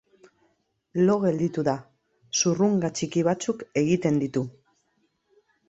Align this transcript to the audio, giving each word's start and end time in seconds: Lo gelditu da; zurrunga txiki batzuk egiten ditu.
Lo 1.09 1.17
gelditu 1.25 1.65
da; 1.67 1.75
zurrunga 2.41 2.91
txiki 3.01 3.25
batzuk 3.29 3.65
egiten 3.85 4.21
ditu. 4.27 4.47